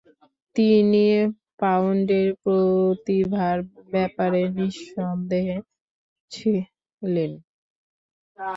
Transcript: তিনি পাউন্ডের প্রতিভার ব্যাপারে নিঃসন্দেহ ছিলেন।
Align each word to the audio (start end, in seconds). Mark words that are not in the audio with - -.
তিনি 0.55 1.05
পাউন্ডের 1.59 2.29
প্রতিভার 2.43 3.57
ব্যাপারে 3.93 4.41
নিঃসন্দেহ 4.57 5.47
ছিলেন। 6.31 7.31